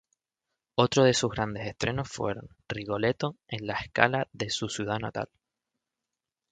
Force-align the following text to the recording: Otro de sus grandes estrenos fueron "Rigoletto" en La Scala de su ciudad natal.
Otro 0.73 1.03
de 1.03 1.13
sus 1.13 1.29
grandes 1.29 1.67
estrenos 1.67 2.09
fueron 2.09 2.49
"Rigoletto" 2.67 3.35
en 3.47 3.67
La 3.67 3.79
Scala 3.83 4.27
de 4.33 4.49
su 4.49 4.67
ciudad 4.67 4.97
natal. 4.97 5.29